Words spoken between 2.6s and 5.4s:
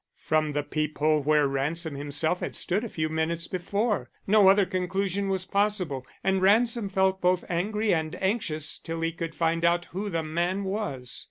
a few minutes before. No other conclusion